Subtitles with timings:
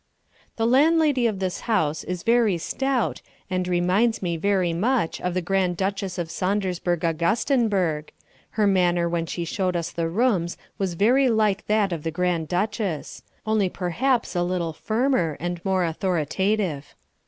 [0.55, 5.43] The landlady of this house is very stout and reminds me very much of the
[5.43, 8.09] Grand Duchess of Sondersburg Augustenburg:
[8.57, 12.47] her manner when she showed us the rooms was very like that of the Grand
[12.47, 16.95] Duchess; only perhaps a little firmer and more authoritative.